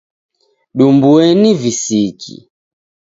Dumbueni 0.77 1.51
visiki 1.61 2.35